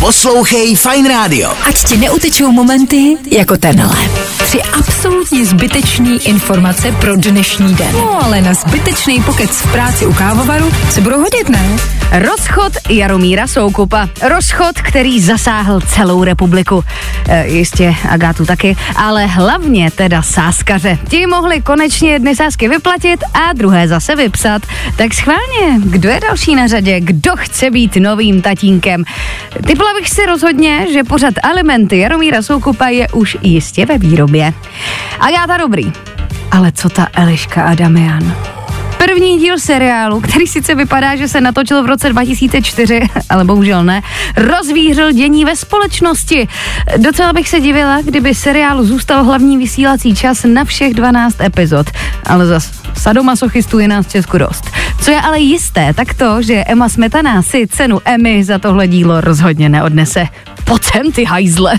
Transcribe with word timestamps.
Poslouchej 0.00 0.76
Fine 0.76 1.08
Radio. 1.08 1.50
Ať 1.64 1.84
ti 1.84 1.96
neutečou 1.96 2.52
momenty 2.52 3.16
jako 3.30 3.56
tenhle. 3.56 3.96
Tři 4.38 4.62
absolutně 4.62 5.46
zbytečný 5.46 6.26
informace 6.26 6.92
pro 6.92 7.16
dnešní 7.16 7.74
den. 7.74 7.92
No 7.92 8.24
ale 8.24 8.40
na 8.40 8.54
zbytečný 8.54 9.22
pokec 9.22 9.50
v 9.50 9.72
práci 9.72 10.06
u 10.06 10.12
kávovaru 10.12 10.70
se 10.90 11.00
budou 11.00 11.20
hodit, 11.20 11.48
ne? 11.48 11.76
Rozchod 12.12 12.72
Jaromíra 12.88 13.46
Soukupa. 13.46 14.08
Rozchod, 14.28 14.80
který 14.82 15.20
zasáhl 15.20 15.80
celou 15.80 16.24
republiku. 16.24 16.84
E, 17.28 17.48
jistě 17.48 17.94
Agátu 18.08 18.46
taky, 18.46 18.76
ale 18.96 19.26
hlavně 19.26 19.90
teda 19.90 20.22
sáskaře. 20.22 20.98
Ti 21.08 21.26
mohli 21.26 21.60
konečně 21.60 22.12
jedny 22.12 22.36
sásky 22.36 22.68
vyplatit 22.68 23.20
a 23.34 23.52
druhé 23.52 23.88
zase 23.88 24.16
vypsat. 24.16 24.62
Tak 24.96 25.14
schválně, 25.14 25.80
kdo 25.84 26.08
je 26.08 26.20
další 26.20 26.54
na 26.54 26.66
řadě? 26.66 27.00
Kdo 27.00 27.32
chce 27.36 27.70
být 27.70 27.96
novým 27.96 28.42
tatínkem? 28.42 29.04
Typla 29.86 30.00
bych 30.00 30.10
si 30.10 30.26
rozhodně, 30.26 30.86
že 30.92 31.04
pořad 31.04 31.34
Alimenty 31.42 31.98
Jaromíra 31.98 32.42
Soukupa 32.42 32.88
je 32.88 33.08
už 33.08 33.36
jistě 33.42 33.86
ve 33.86 33.98
výrobě. 33.98 34.52
Agáta 35.20 35.56
dobrý. 35.56 35.92
Ale 36.50 36.72
co 36.72 36.88
ta 36.88 37.08
Eliška 37.12 37.62
a 37.62 37.74
Damian? 37.74 38.36
První 38.98 39.38
díl 39.38 39.58
seriálu, 39.58 40.20
který 40.20 40.46
sice 40.46 40.74
vypadá, 40.74 41.16
že 41.16 41.28
se 41.28 41.40
natočil 41.40 41.82
v 41.82 41.86
roce 41.86 42.08
2004, 42.08 43.00
ale 43.28 43.44
bohužel 43.44 43.84
ne, 43.84 44.02
rozvířil 44.36 45.12
dění 45.12 45.44
ve 45.44 45.56
společnosti. 45.56 46.48
Docela 46.96 47.32
bych 47.32 47.48
se 47.48 47.60
divila, 47.60 48.02
kdyby 48.02 48.34
seriálu 48.34 48.86
zůstal 48.86 49.24
hlavní 49.24 49.58
vysílací 49.58 50.14
čas 50.14 50.44
na 50.44 50.64
všech 50.64 50.94
12 50.94 51.40
epizod. 51.40 51.86
Ale 52.24 52.46
zas 52.46 52.70
sadomasochistů 52.94 53.78
je 53.78 53.88
nás 53.88 54.06
v 54.06 54.10
Česku 54.10 54.38
dost. 54.38 54.70
Co 55.06 55.12
je 55.12 55.20
ale 55.20 55.38
jisté, 55.38 55.94
tak 55.94 56.14
to, 56.14 56.42
že 56.42 56.64
Emma 56.66 56.88
Smetana 56.88 57.42
si 57.42 57.66
cenu 57.66 57.98
Emmy 58.04 58.44
za 58.44 58.58
tohle 58.58 58.88
dílo 58.88 59.20
rozhodně 59.20 59.68
neodnese. 59.68 60.26
Pojď 60.64 60.84
sem, 60.84 61.12
ty 61.12 61.24
hajzle. 61.24 61.74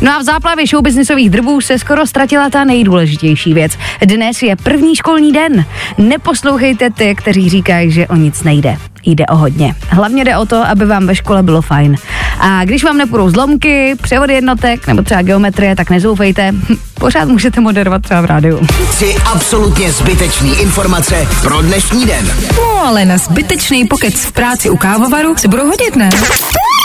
No 0.00 0.12
a 0.12 0.18
v 0.18 0.22
záplavě 0.22 0.66
showbiznisových 0.66 1.30
drbů 1.30 1.60
se 1.60 1.78
skoro 1.78 2.06
ztratila 2.06 2.50
ta 2.50 2.64
nejdůležitější 2.64 3.54
věc. 3.54 3.72
Dnes 4.04 4.42
je 4.42 4.56
první 4.56 4.96
školní 4.96 5.32
den. 5.32 5.64
Neposlouchejte 5.98 6.90
ty, 6.90 7.14
kteří 7.14 7.48
říkají, 7.48 7.90
že 7.90 8.06
o 8.06 8.16
nic 8.16 8.42
nejde. 8.42 8.76
Jde 9.04 9.26
o 9.26 9.36
hodně. 9.36 9.74
Hlavně 9.88 10.24
jde 10.24 10.36
o 10.36 10.46
to, 10.46 10.56
aby 10.66 10.86
vám 10.86 11.06
ve 11.06 11.14
škole 11.14 11.42
bylo 11.42 11.62
fajn. 11.62 11.96
A 12.44 12.64
když 12.64 12.84
vám 12.84 12.96
nepůjdou 12.96 13.30
zlomky, 13.30 13.94
převody 14.02 14.34
jednotek 14.34 14.86
nebo 14.86 15.02
třeba 15.02 15.22
geometrie, 15.22 15.76
tak 15.76 15.90
nezoufejte. 15.90 16.52
Pořád 16.94 17.28
můžete 17.28 17.60
moderovat 17.60 18.02
třeba 18.02 18.20
v 18.20 18.24
rádiu. 18.24 18.66
Tři 18.90 19.16
absolutně 19.32 19.92
zbytečný 19.92 20.60
informace 20.60 21.28
pro 21.42 21.62
dnešní 21.62 22.06
den. 22.06 22.32
No 22.56 22.86
ale 22.86 23.04
na 23.04 23.18
zbytečný 23.18 23.86
pokec 23.86 24.14
v 24.14 24.32
práci 24.32 24.70
u 24.70 24.76
kávovaru 24.76 25.36
se 25.36 25.48
budou 25.48 25.66
hodit, 25.66 25.96
ne? 25.96 26.10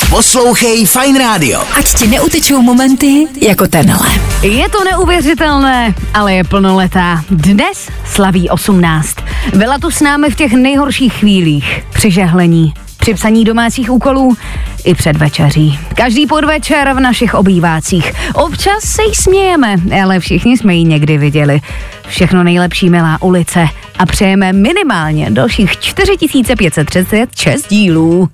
Poslouchej 0.09 0.85
Fine 0.85 1.19
Radio. 1.19 1.61
Ať 1.77 1.93
ti 1.93 2.07
neutečou 2.07 2.61
momenty 2.61 3.27
jako 3.41 3.67
tenhle. 3.67 4.09
Je 4.41 4.69
to 4.69 4.83
neuvěřitelné, 4.83 5.93
ale 6.13 6.33
je 6.33 6.43
plnoletá. 6.43 7.23
Dnes 7.29 7.89
slaví 8.05 8.49
18. 8.49 9.15
Byla 9.55 9.77
tu 9.77 9.91
s 9.91 10.01
námi 10.01 10.29
v 10.29 10.35
těch 10.35 10.53
nejhorších 10.53 11.13
chvílích. 11.13 11.83
Při 11.93 12.11
žehlení, 12.11 12.73
při 12.97 13.13
psaní 13.13 13.45
domácích 13.45 13.91
úkolů 13.91 14.37
i 14.85 14.93
před 14.93 15.17
večeří. 15.17 15.79
Každý 15.95 16.27
podvečer 16.27 16.93
v 16.93 16.99
našich 16.99 17.33
obývácích. 17.33 18.13
Občas 18.33 18.83
se 18.83 19.03
jí 19.03 19.15
smějeme, 19.15 19.75
ale 20.03 20.19
všichni 20.19 20.57
jsme 20.57 20.75
ji 20.75 20.83
někdy 20.83 21.17
viděli. 21.17 21.61
Všechno 22.07 22.43
nejlepší 22.43 22.89
milá 22.89 23.21
ulice 23.21 23.67
a 23.99 24.05
přejeme 24.05 24.53
minimálně 24.53 25.31
dalších 25.31 25.79
4536 25.79 27.67
dílů. 27.69 28.29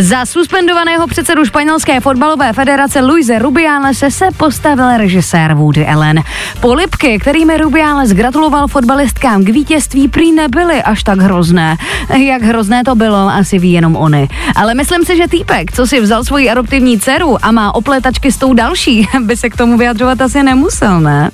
Za 0.00 0.26
suspendovaného 0.26 1.06
předsedu 1.06 1.44
španělské 1.44 2.00
fotbalové 2.00 2.52
federace 2.52 3.00
Luise 3.00 3.38
Rubialese 3.38 4.10
se 4.10 4.28
postavil 4.36 4.96
režisér 4.96 5.54
Woody 5.54 5.86
Allen. 5.86 6.22
Polipky, 6.60 7.18
kterými 7.18 7.56
Rubiales 7.56 8.10
gratuloval 8.10 8.68
fotbalistkám 8.68 9.44
k 9.44 9.48
vítězství, 9.48 10.08
prý 10.08 10.32
nebyly 10.32 10.82
až 10.82 11.02
tak 11.02 11.18
hrozné. 11.18 11.76
Jak 12.16 12.42
hrozné 12.42 12.84
to 12.84 12.94
bylo, 12.94 13.28
asi 13.28 13.58
ví 13.58 13.72
jenom 13.72 13.96
oni. 13.96 14.28
Ale 14.56 14.74
myslím 14.74 15.04
si, 15.04 15.16
že 15.16 15.28
týpek, 15.28 15.72
co 15.72 15.86
si 15.86 16.00
vzal 16.00 16.24
svoji 16.24 16.50
adoptivní 16.50 17.00
dceru 17.00 17.36
a 17.42 17.52
má 17.52 17.74
opletačky 17.74 18.32
s 18.32 18.36
tou 18.36 18.54
další, 18.54 19.08
by 19.20 19.36
se 19.36 19.50
k 19.50 19.56
tomu 19.56 19.78
vyjadřovat 19.78 20.20
asi 20.20 20.42
nemusel, 20.42 21.00
ne? 21.00 21.30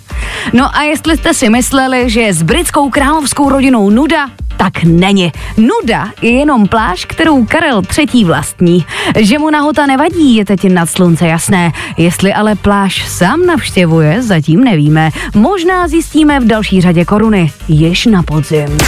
No 0.52 0.76
a 0.76 0.82
jestli 0.82 1.16
jste 1.16 1.34
si 1.34 1.50
mysleli, 1.50 2.10
že 2.10 2.32
s 2.32 2.42
britskou 2.42 2.90
královskou 2.90 3.48
rodinou 3.48 3.71
nuda, 3.90 4.30
tak 4.56 4.84
není. 4.84 5.32
Nuda 5.56 6.08
je 6.22 6.30
jenom 6.30 6.68
pláž, 6.68 7.04
kterou 7.04 7.44
Karel 7.44 7.82
třetí 7.82 8.24
vlastní. 8.24 8.84
Že 9.18 9.38
mu 9.38 9.50
nahota 9.50 9.86
nevadí, 9.86 10.36
je 10.36 10.44
teď 10.44 10.68
nad 10.68 10.90
slunce 10.90 11.26
jasné. 11.26 11.72
Jestli 11.96 12.34
ale 12.34 12.54
pláž 12.54 13.04
sám 13.08 13.46
navštěvuje, 13.46 14.22
zatím 14.22 14.64
nevíme. 14.64 15.10
Možná 15.34 15.88
zjistíme 15.88 16.40
v 16.40 16.46
další 16.46 16.80
řadě 16.80 17.04
koruny, 17.04 17.52
jež 17.68 18.06
na 18.06 18.22
podzim. 18.22 18.78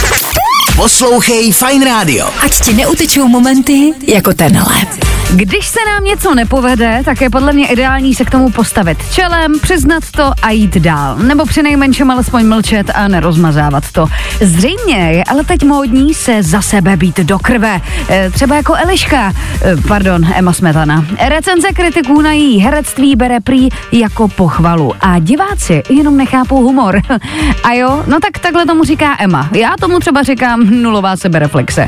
Poslouchej 0.75 1.51
Fine 1.51 1.85
Radio. 1.85 2.27
Ať 2.43 2.61
ti 2.61 2.73
neutečou 2.73 3.27
momenty 3.27 3.93
jako 4.07 4.33
tenhle. 4.33 5.14
Když 5.37 5.67
se 5.67 5.79
nám 5.93 6.03
něco 6.03 6.35
nepovede, 6.35 7.01
tak 7.05 7.21
je 7.21 7.29
podle 7.29 7.53
mě 7.53 7.67
ideální 7.67 8.15
se 8.15 8.25
k 8.25 8.29
tomu 8.29 8.49
postavit 8.49 8.97
čelem, 9.11 9.59
přiznat 9.59 10.03
to 10.11 10.31
a 10.41 10.49
jít 10.51 10.77
dál. 10.77 11.17
Nebo 11.17 11.45
při 11.45 11.63
nejmenším 11.63 12.11
alespoň 12.11 12.47
mlčet 12.47 12.91
a 12.95 13.07
nerozmazávat 13.07 13.91
to. 13.91 14.07
Zřejmě 14.41 14.95
je 14.95 15.23
ale 15.23 15.43
teď 15.43 15.63
módní 15.63 16.13
se 16.13 16.43
za 16.43 16.61
sebe 16.61 16.97
být 16.97 17.19
do 17.19 17.39
krve. 17.39 17.81
E, 18.09 18.29
třeba 18.29 18.55
jako 18.55 18.75
Eliška, 18.75 19.33
e, 19.61 19.75
pardon, 19.87 20.25
Emma 20.35 20.53
Smetana. 20.53 21.05
Recenze 21.27 21.71
kritiků 21.71 22.21
na 22.21 22.31
její 22.31 22.59
herectví 22.59 23.15
bere 23.15 23.39
prý 23.39 23.69
jako 23.91 24.27
pochvalu 24.27 24.93
a 25.01 25.19
diváci 25.19 25.83
jenom 25.89 26.17
nechápou 26.17 26.61
humor. 26.61 27.01
A 27.63 27.73
jo, 27.73 28.03
no 28.07 28.19
tak 28.19 28.39
takhle 28.39 28.65
tomu 28.65 28.83
říká 28.83 29.15
Emma. 29.19 29.49
Já 29.53 29.73
tomu 29.79 29.99
třeba 29.99 30.23
říkám 30.23 30.69
nulová 30.81 31.17
sebereflexe. 31.17 31.87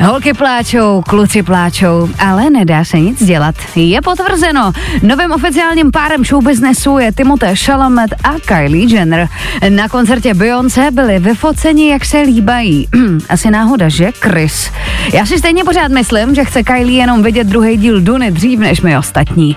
Holky 0.00 0.34
pláčou, 0.34 1.02
kluci 1.08 1.42
pláčou, 1.42 2.08
ale 2.18 2.50
nedá 2.50 2.71
se 2.84 3.00
nic 3.00 3.24
dělat. 3.24 3.54
Je 3.76 4.00
potvrzeno. 4.00 4.72
Novým 5.02 5.30
oficiálním 5.30 5.90
párem 5.90 6.24
showbiznesu 6.24 6.98
je 6.98 7.12
Timothée 7.12 7.56
Chalamet 7.56 8.14
a 8.24 8.32
Kylie 8.46 8.94
Jenner. 8.94 9.28
Na 9.68 9.88
koncertě 9.88 10.34
Beyoncé 10.34 10.90
byli 10.90 11.18
vyfoceni, 11.18 11.90
jak 11.90 12.04
se 12.04 12.20
líbají. 12.20 12.88
Asi 13.28 13.50
náhoda, 13.50 13.88
že? 13.88 14.10
Chris. 14.20 14.70
Já 15.12 15.26
si 15.26 15.38
stejně 15.38 15.64
pořád 15.64 15.88
myslím, 15.88 16.34
že 16.34 16.44
chce 16.44 16.62
Kylie 16.62 17.00
jenom 17.00 17.22
vidět 17.22 17.46
druhý 17.46 17.76
díl 17.76 18.00
Duny 18.00 18.30
dřív 18.30 18.60
než 18.60 18.80
my 18.80 18.98
ostatní. 18.98 19.56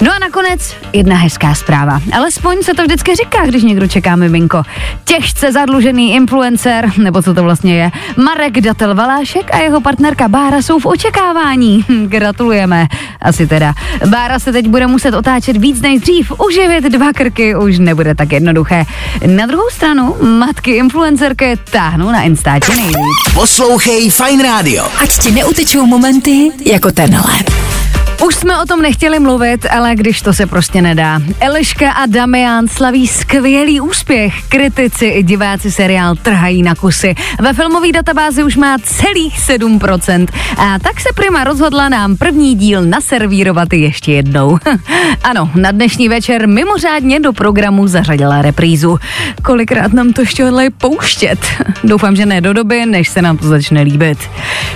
No 0.00 0.12
a 0.12 0.18
nakonec 0.18 0.76
jedna 0.92 1.16
hezká 1.16 1.54
zpráva. 1.54 2.00
Alespoň 2.12 2.62
se 2.62 2.74
to 2.74 2.82
vždycky 2.82 3.16
říká, 3.16 3.46
když 3.46 3.62
někdo 3.62 3.88
čeká 3.88 4.16
miminko. 4.16 4.62
Těžce 5.04 5.52
zadlužený 5.52 6.14
influencer, 6.14 6.90
nebo 6.98 7.22
co 7.22 7.34
to 7.34 7.42
vlastně 7.42 7.74
je, 7.74 7.90
Marek 8.16 8.60
Datel 8.60 8.94
Valášek 8.94 9.54
a 9.54 9.58
jeho 9.58 9.80
partnerka 9.80 10.28
Bára 10.28 10.62
jsou 10.62 10.78
v 10.78 10.86
očekávání. 10.86 11.84
Gratulujeme. 12.52 12.86
Asi 13.20 13.46
teda. 13.46 13.74
Bára 14.06 14.38
se 14.38 14.52
teď 14.52 14.68
bude 14.68 14.86
muset 14.86 15.14
otáčet 15.14 15.56
víc 15.56 15.80
než 15.80 16.00
dřív. 16.00 16.32
Uživit 16.46 16.84
dva 16.84 17.12
krky 17.12 17.56
už 17.56 17.78
nebude 17.78 18.14
tak 18.14 18.32
jednoduché. 18.32 18.84
Na 19.26 19.46
druhou 19.46 19.70
stranu, 19.70 20.16
matky 20.38 20.70
influencerky 20.70 21.56
táhnou 21.70 22.12
na 22.12 22.22
Instači 22.22 22.76
nejvíc. 22.76 23.34
Poslouchej 23.34 24.10
Fine 24.10 24.42
Radio. 24.42 24.84
Ať 25.02 25.18
ti 25.18 25.30
neutečou 25.30 25.86
momenty 25.86 26.50
jako 26.64 26.92
tenhle. 26.92 27.71
Už 28.26 28.34
jsme 28.34 28.62
o 28.62 28.66
tom 28.66 28.82
nechtěli 28.82 29.18
mluvit, 29.18 29.66
ale 29.70 29.94
když 29.94 30.22
to 30.22 30.32
se 30.32 30.46
prostě 30.46 30.82
nedá. 30.82 31.20
Eliška 31.40 31.90
a 31.90 32.06
Damian 32.06 32.68
slaví 32.68 33.08
skvělý 33.08 33.80
úspěch. 33.80 34.34
Kritici 34.48 35.06
i 35.06 35.22
diváci 35.22 35.72
seriál 35.72 36.14
trhají 36.16 36.62
na 36.62 36.74
kusy. 36.74 37.14
Ve 37.40 37.52
filmové 37.52 37.92
databázi 37.92 38.44
už 38.44 38.56
má 38.56 38.78
celých 38.78 39.38
7%. 39.38 40.26
A 40.56 40.78
tak 40.78 41.00
se 41.00 41.08
Prima 41.14 41.44
rozhodla 41.44 41.88
nám 41.88 42.16
první 42.16 42.54
díl 42.54 42.84
naservírovat 42.84 43.72
ještě 43.72 44.12
jednou. 44.12 44.58
ano, 45.24 45.50
na 45.54 45.70
dnešní 45.70 46.08
večer 46.08 46.48
mimořádně 46.48 47.20
do 47.20 47.32
programu 47.32 47.86
zařadila 47.86 48.42
reprízu. 48.42 48.98
Kolikrát 49.42 49.92
nám 49.92 50.12
to 50.12 50.22
hodlají 50.44 50.70
pouštět? 50.70 51.38
Doufám, 51.84 52.16
že 52.16 52.26
ne 52.26 52.40
do 52.40 52.52
doby, 52.52 52.86
než 52.86 53.08
se 53.08 53.22
nám 53.22 53.38
to 53.38 53.48
začne 53.48 53.82
líbit. 53.82 54.18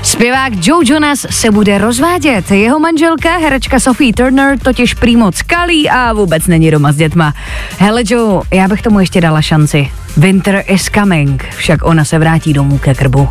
Zpěvák 0.03 0.53
Joe 0.67 0.93
Jonas 0.93 1.27
se 1.31 1.51
bude 1.51 1.79
rozvádět. 1.79 2.51
Jeho 2.51 2.79
manželka, 2.79 3.36
herečka 3.39 3.81
Sophie 3.81 4.13
Turner, 4.13 4.59
totiž 4.59 4.95
prý 4.95 5.17
moc 5.17 5.43
kalí 5.43 5.91
a 5.91 6.13
vůbec 6.13 6.47
není 6.47 6.71
doma 6.71 6.93
s 6.93 6.97
dětma. 6.97 7.35
Hele 7.79 8.03
Joe, 8.07 8.43
já 8.53 8.69
bych 8.69 8.83
tomu 8.83 9.01
ještě 9.01 9.21
dala 9.21 9.43
šanci. 9.43 9.91
Winter 10.17 10.65
is 10.69 10.91
coming, 10.95 11.45
však 11.57 11.85
ona 11.85 12.05
se 12.05 12.19
vrátí 12.19 12.53
domů 12.53 12.79
ke 12.79 12.95
krbu. 12.95 13.29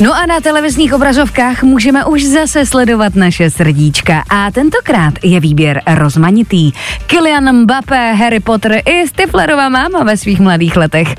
No 0.00 0.14
a 0.14 0.26
na 0.26 0.40
televizních 0.40 0.94
obrazovkách 0.94 1.62
můžeme 1.62 2.04
už 2.04 2.24
zase 2.24 2.66
sledovat 2.66 3.14
naše 3.14 3.50
srdíčka 3.50 4.24
a 4.30 4.50
tentokrát 4.50 5.14
je 5.22 5.40
výběr 5.40 5.82
rozmanitý. 5.94 6.72
Kylian 7.06 7.52
Mbappé, 7.62 8.12
Harry 8.12 8.40
Potter 8.40 8.82
i 8.84 9.08
Stiflerova 9.08 9.68
máma 9.68 10.02
ve 10.04 10.16
svých 10.16 10.40
mladých 10.40 10.76
letech. 10.76 11.14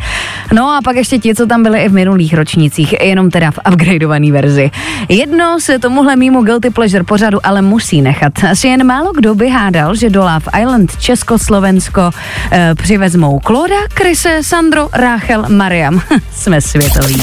No 0.53 0.69
a 0.69 0.81
pak 0.83 0.95
ještě 0.95 1.19
ti, 1.19 1.35
co 1.35 1.45
tam 1.45 1.63
byli 1.63 1.81
i 1.81 1.89
v 1.89 1.93
minulých 1.93 2.33
ročnících, 2.33 3.01
jenom 3.01 3.29
teda 3.29 3.51
v 3.51 3.59
upgradeované 3.71 4.31
verzi. 4.31 4.71
Jedno 5.09 5.59
se 5.59 5.79
tomuhle 5.79 6.15
mýmu 6.15 6.43
guilty 6.43 6.69
pleasure 6.69 7.03
pořadu 7.03 7.39
ale 7.43 7.61
musí 7.61 8.01
nechat. 8.01 8.33
Asi 8.51 8.67
jen 8.67 8.87
málo 8.87 9.11
kdo 9.15 9.35
by 9.35 9.49
hádal, 9.49 9.95
že 9.95 10.09
do 10.09 10.21
Love 10.21 10.61
Island 10.61 10.97
Československo 10.97 12.11
e, 12.51 12.75
přivezmou 12.75 13.39
Kloda, 13.39 13.75
Krise, 13.93 14.37
Sandro, 14.41 14.89
Ráchel, 14.95 15.45
Mariam. 15.49 16.01
Jsme 16.35 16.61
světoví. 16.61 17.21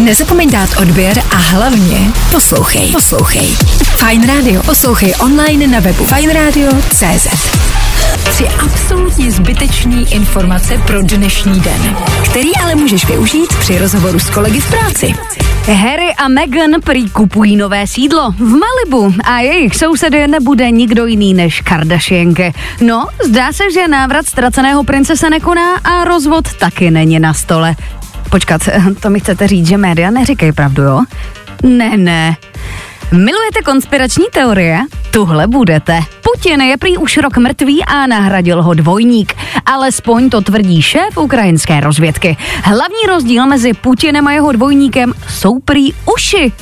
Nezapomeň 0.00 0.50
dát 0.50 0.68
odběr 0.76 1.22
a 1.30 1.36
hlavně 1.36 1.98
poslouchej. 2.30 2.92
Poslouchej. 2.92 3.56
Fine 3.96 4.26
Radio. 4.26 4.62
Poslouchej 4.62 5.14
online 5.20 5.66
na 5.66 5.80
webu 5.80 6.04
fineradio.cz 6.04 7.26
Tři 8.30 8.48
absolutně 8.48 9.30
zbytečný 9.30 10.12
informace 10.14 10.78
pro 10.86 11.02
dnešní 11.02 11.60
den, 11.60 11.96
který 12.24 12.56
ale 12.56 12.74
můžeš 12.74 13.06
využít 13.06 13.54
při 13.60 13.78
rozhovoru 13.78 14.18
s 14.18 14.30
kolegy 14.30 14.60
v 14.60 14.70
práci. 14.70 15.14
Harry 15.74 16.14
a 16.14 16.28
Meghan 16.28 16.80
prý 16.84 17.10
kupují 17.10 17.56
nové 17.56 17.86
sídlo 17.86 18.30
v 18.30 18.40
Malibu 18.40 19.14
a 19.24 19.40
jejich 19.40 19.76
sousedy 19.76 20.28
nebude 20.28 20.70
nikdo 20.70 21.06
jiný 21.06 21.34
než 21.34 21.60
Kardashianky. 21.60 22.52
No, 22.80 23.06
zdá 23.24 23.52
se, 23.52 23.70
že 23.72 23.88
návrat 23.88 24.26
ztraceného 24.26 24.84
prince 24.84 25.16
se 25.16 25.30
nekoná 25.30 25.74
a 25.84 26.04
rozvod 26.04 26.54
taky 26.54 26.90
není 26.90 27.18
na 27.20 27.34
stole. 27.34 27.76
Počkat, 28.30 28.68
to 29.00 29.10
mi 29.10 29.20
chcete 29.20 29.48
říct, 29.48 29.66
že 29.66 29.76
média 29.76 30.10
neříkají 30.10 30.52
pravdu, 30.52 30.82
jo? 30.82 31.04
Ne, 31.62 31.96
ne. 31.96 32.36
Milujete 33.12 33.62
konspirační 33.64 34.24
teorie? 34.32 34.80
Tuhle 35.10 35.46
budete. 35.46 36.00
Putin 36.22 36.60
je 36.60 36.76
prý 36.76 36.96
už 36.96 37.16
rok 37.16 37.36
mrtvý 37.36 37.84
a 37.84 38.06
nahradil 38.06 38.62
ho 38.62 38.74
dvojník. 38.74 39.34
Alespoň 39.66 40.30
to 40.30 40.40
tvrdí 40.40 40.82
šéf 40.82 41.16
ukrajinské 41.16 41.80
rozvědky. 41.80 42.36
Hlavní 42.62 43.06
rozdíl 43.08 43.46
mezi 43.46 43.74
Putinem 43.74 44.26
a 44.26 44.32
jeho 44.32 44.52
dvojníkem 44.52 45.12
jsou 45.28 45.58
prý 45.58 45.94
uši. 46.14 46.52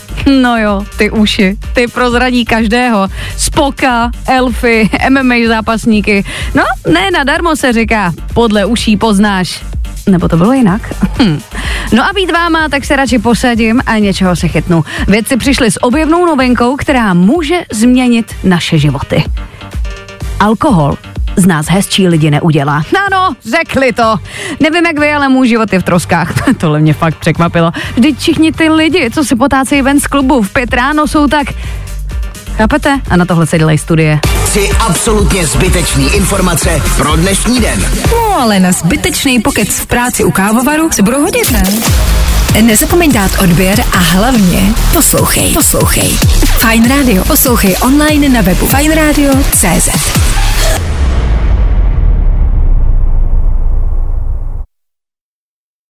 No 0.41 0.59
jo, 0.59 0.85
ty 0.99 1.11
uši. 1.11 1.57
Ty 1.75 1.87
prozradí 1.89 2.45
každého. 2.45 3.09
Spoka, 3.37 4.11
elfy, 4.29 4.91
MMA 5.11 5.35
zápasníky. 5.49 6.25
No, 6.55 6.63
ne 6.93 7.11
nadarmo 7.11 7.57
se 7.57 7.73
říká, 7.73 8.13
podle 8.35 8.65
uší 8.65 8.97
poznáš 8.97 9.65
nebo 10.07 10.29
to 10.29 10.37
bylo 10.37 10.53
jinak? 10.53 10.95
Hm. 11.23 11.41
No 11.93 12.03
a 12.03 12.13
být 12.15 12.33
váma, 12.33 12.69
tak 12.69 12.85
se 12.85 12.97
radši 12.97 13.19
posadím 13.19 13.81
a 13.87 13.99
něčeho 13.99 14.37
se 14.37 14.49
chytnu. 14.49 14.85
Vědci 15.09 15.37
přišli 15.37 15.71
s 15.71 15.83
objevnou 15.83 16.27
novinkou, 16.27 16.77
která 16.77 17.15
může 17.15 17.65
změnit 17.73 18.35
naše 18.45 18.79
životy. 18.79 19.25
Alkohol 20.41 20.97
z 21.37 21.47
nás 21.47 21.67
hezčí 21.67 22.09
lidi 22.09 22.31
neudělá. 22.31 22.83
Ano, 23.07 23.37
řekli 23.51 23.93
to. 23.93 24.17
Nevím 24.61 24.87
jak 24.87 24.99
vy, 24.99 25.13
ale 25.13 25.29
můj 25.29 25.49
život 25.49 25.73
je 25.73 25.81
v 25.81 25.83
troskách. 25.83 26.57
Tohle 26.59 26.81
mě 26.81 26.93
fakt 26.93 27.19
překvapilo. 27.19 27.73
Vždyť 27.95 28.19
všichni 28.19 28.53
ty 28.53 28.69
lidi, 28.69 29.11
co 29.11 29.25
si 29.25 29.37
potácejí 29.37 29.83
ven 29.83 30.01
z 30.01 30.07
klubu 30.07 30.43
v 30.43 30.53
pět 30.53 30.75
ráno, 30.75 31.07
jsou 31.07 31.27
tak 31.27 31.47
Chápete? 32.57 33.01
A 33.11 33.17
na 33.17 33.25
tohle 33.25 33.47
se 33.47 33.59
dělají 33.59 33.79
studie. 33.79 34.21
Tři 34.45 34.71
absolutně 34.81 35.47
zbytečný 35.47 36.15
informace 36.15 36.83
pro 36.97 37.17
dnešní 37.17 37.61
den. 37.61 37.85
No 38.13 38.41
ale 38.41 38.61
na 38.61 38.73
zbytečný 38.73 39.41
pokec 39.41 39.69
v 39.69 39.87
práci 39.87 40.25
u 40.25 40.31
kávovaru 40.31 40.93
se 40.93 41.03
budou 41.03 41.23
hodit, 41.23 41.51
ne? 41.51 41.63
Nezapomeň 42.63 43.13
dát 43.13 43.31
odběr 43.43 43.85
a 43.93 43.99
hlavně 43.99 44.75
poslouchej. 44.93 45.53
Poslouchej. 45.55 46.09
Fine 46.59 46.89
Radio. 46.89 47.25
Poslouchej 47.25 47.77
online 47.83 48.29
na 48.29 48.41
webu 48.41 48.67
fajnradio.cz 48.67 49.89